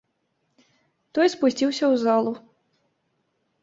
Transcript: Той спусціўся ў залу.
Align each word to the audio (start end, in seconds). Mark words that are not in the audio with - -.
Той 1.19 1.27
спусціўся 1.35 1.85
ў 1.93 2.03
залу. 2.09 2.31